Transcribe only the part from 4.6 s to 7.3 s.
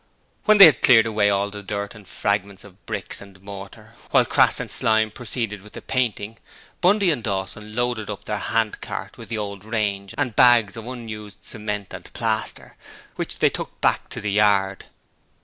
Slyme proceeded with the painting, Bundy and